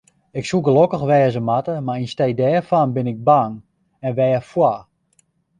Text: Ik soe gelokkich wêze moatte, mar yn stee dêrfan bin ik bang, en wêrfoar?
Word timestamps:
Ik 0.39 0.45
soe 0.47 0.61
gelokkich 0.67 1.07
wêze 1.11 1.41
moatte, 1.49 1.75
mar 1.85 1.99
yn 2.01 2.11
stee 2.13 2.33
dêrfan 2.41 2.89
bin 2.95 3.11
ik 3.13 3.19
bang, 3.29 3.53
en 4.05 4.15
wêrfoar? 4.17 4.79